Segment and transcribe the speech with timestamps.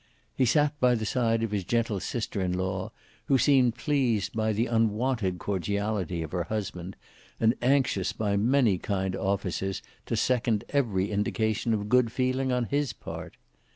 [0.35, 2.91] He sate by the side of his gentle sister in law,
[3.25, 6.95] who seemed pleased by the unwonted cordiality of her husband,
[7.39, 12.93] and anxious by many kind offices to second every indication of good feeling on his
[12.93, 13.37] part.